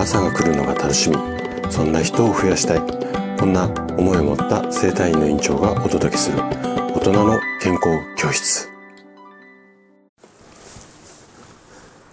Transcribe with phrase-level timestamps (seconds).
[0.00, 1.16] 朝が来るのが楽しみ。
[1.70, 2.80] そんな人を増やしたい。
[3.38, 3.66] こんな
[3.98, 6.38] 思いを持った生体院の院長がお届けする。
[6.38, 8.70] 大人の健康教室。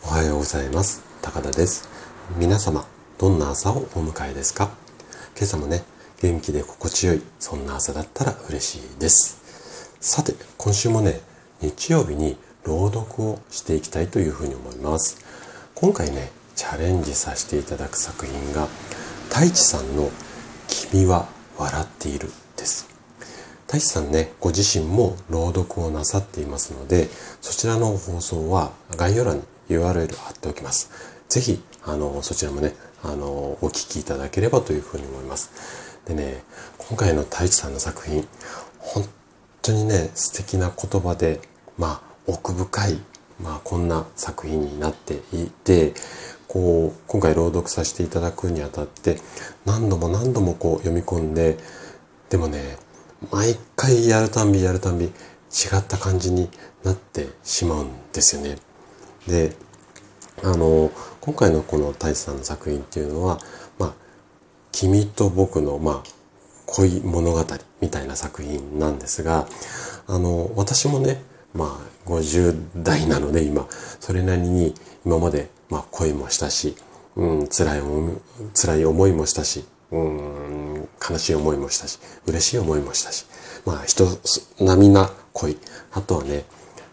[0.04, 1.02] おはようございます。
[1.22, 1.88] 高田です。
[2.38, 2.86] 皆様
[3.18, 4.70] どんな朝をお迎えですか？
[5.38, 5.86] 今朝もね
[6.22, 9.96] 元気で心地よいそんな朝だったら嬉しいです。
[10.02, 11.22] さて今週もね
[11.62, 12.36] 日曜日に
[12.66, 15.26] 朗読をしていきたいというふうに思います。
[15.74, 18.68] 今回ねチャレンジさせていただく作品が
[19.30, 20.10] 太一さんの
[20.68, 22.88] 「君は笑っている」です。
[23.68, 27.10] 太一さんねご自身も朗読をなさっていますので
[27.42, 30.90] そちらの放送は概要欄に URL 貼っておきます。
[31.30, 33.28] 是非あのそちらもねあの
[33.62, 35.52] お聞きいただければというふうに思います。
[36.06, 36.44] でね
[36.80, 38.28] 今回の太一さんの作品
[38.80, 39.08] 本
[39.62, 41.40] 当にね素敵な言葉で
[41.78, 43.00] まあ奥深い
[43.40, 45.94] まあこんな作品になっていて
[46.58, 49.20] こう今回朗読させていただくにあたって
[49.66, 51.56] 何度も何度もこう読み込んで
[52.32, 52.78] でもね
[53.32, 55.10] 毎回やるたんびやるたんび違
[55.78, 56.50] った感じに
[56.84, 58.58] なってしまうんですよね。
[59.28, 59.54] で
[60.44, 60.90] あの
[61.22, 63.40] 今回のこの太一さんの作品っていうのは
[63.78, 63.94] 「まあ、
[64.72, 66.10] 君と僕の、まあ、
[66.66, 67.46] 恋物語」
[67.82, 69.48] みたいな作品なんですが
[70.08, 71.22] あの私もね
[71.54, 73.68] まあ50代なので今
[74.00, 74.74] それなりに
[75.06, 76.76] 今までまあ、恋もしたし、
[77.16, 83.26] うん、辛い思いもしたし、うん、悲しい思いもしたし、嬉しい思いもしたし、
[83.66, 84.06] まあ、人
[84.60, 85.58] 並みな恋。
[85.92, 86.46] あとはね、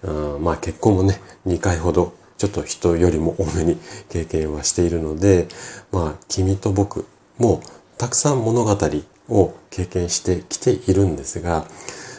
[0.02, 5.46] うん、まあ、結婚もね、2回ほど、ちょっと人よりも多めに経験はしているので、
[5.92, 7.06] まあ、君と僕
[7.38, 7.62] も
[7.96, 8.76] たくさん物語
[9.28, 11.64] を経験してきているんですが、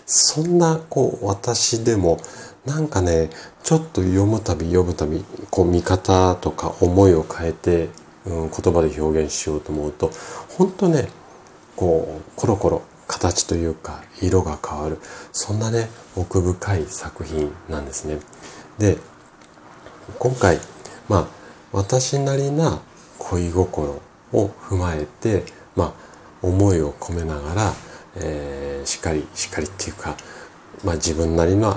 [0.05, 2.19] そんな、こう、私でも、
[2.65, 3.29] なんかね、
[3.63, 7.89] ちょっと読むたび読むたび、こう見方とか思いを変えて、
[8.25, 10.11] うん、言葉で表現しようと思うと、
[10.57, 11.09] 本当ね、
[11.75, 14.99] こう、コロコロ形というか色が変わる、
[15.31, 18.19] そんなね、奥深い作品なんですね。
[18.77, 18.97] で、
[20.19, 20.59] 今回、
[21.07, 21.27] まあ、
[21.71, 22.81] 私なりな
[23.19, 24.01] 恋心
[24.33, 25.43] を踏まえて、
[25.75, 25.93] まあ、
[26.41, 27.73] 思いを込めながら、
[28.17, 30.15] えー、しっかり、しっかりっていうか、
[30.83, 31.75] まあ自分なりの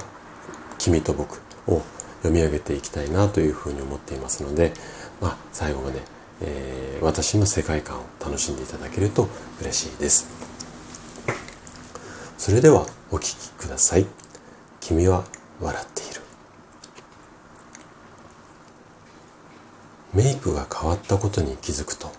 [0.78, 1.82] 君と僕を
[2.22, 4.72] 読み上げていきたいなというふうに思っていますので、
[5.20, 6.00] まあ、最後まで、
[6.40, 9.28] えー、私の世界観を楽しんでいただけると
[9.60, 10.28] 嬉しいです。
[12.36, 14.06] それではお聴きください。
[14.80, 15.24] 君は
[15.60, 16.20] 笑っている。
[20.14, 22.10] メイクが変わったことに気づくと、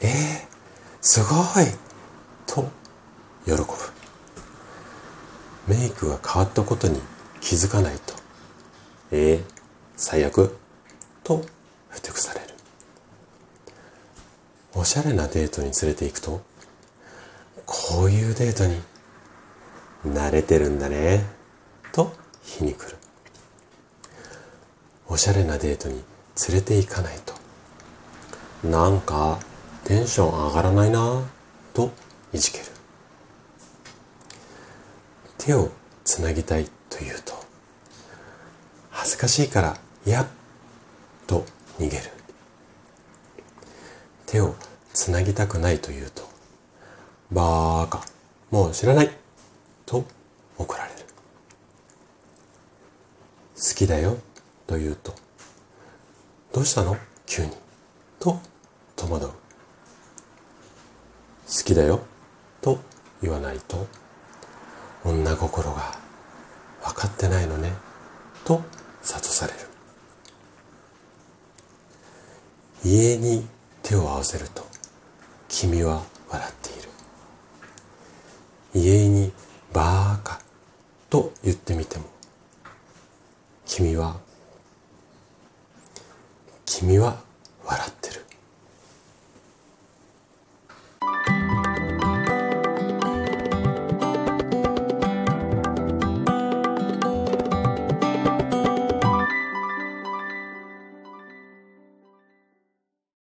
[0.00, 0.08] えー、
[1.00, 1.85] すごい
[3.46, 3.64] 喜ぶ。
[5.68, 7.00] メイクが変わったことに
[7.40, 8.14] 気づかないと、
[9.12, 9.44] ええー、
[9.96, 10.56] 最悪
[11.22, 11.44] と
[11.88, 12.46] ふてくされる。
[14.74, 16.42] おしゃれなデートに連れて行くと、
[17.64, 18.80] こういうデートに
[20.04, 21.24] 慣れてるんだね、
[21.92, 22.96] と皮に来る。
[25.08, 26.02] おしゃれなデートに
[26.48, 29.38] 連れて行かないと、なんか
[29.84, 31.22] テンション上がらないな、
[31.72, 31.92] と
[32.32, 32.75] いじける。
[35.46, 35.70] 手を
[36.02, 37.32] つなぎたいというと
[38.90, 40.26] 恥ずかしいからやっ
[41.28, 41.44] と
[41.78, 42.02] 逃げる。
[44.26, 44.56] 手を
[44.92, 46.22] つなぎたくないというと
[47.30, 48.04] バーカ
[48.50, 49.10] もう知らない。
[49.84, 50.04] と
[50.58, 50.96] 怒られる。
[53.54, 54.16] 好きだよ
[54.66, 55.14] と言うと
[56.52, 56.96] どうしたの？
[57.24, 57.52] 急に。
[58.18, 58.40] と
[58.96, 59.28] 戸惑う。
[59.28, 59.36] 好
[61.64, 62.00] きだよ
[62.60, 62.80] と
[63.22, 63.86] 言わないと。
[65.06, 65.94] 女心が
[66.82, 67.72] 分かってないのね
[68.44, 68.62] と
[69.02, 69.58] 諭される。
[72.84, 73.46] 家に
[73.82, 74.66] 手を合わせると
[75.48, 76.88] 君は笑っている。
[78.74, 79.05] 家